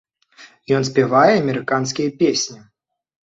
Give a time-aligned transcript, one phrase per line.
[0.77, 2.57] Ён спявае амерыканскія песні.